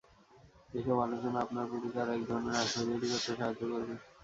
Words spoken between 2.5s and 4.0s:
আস্থা তৈরি করতে সাহায্য করবে।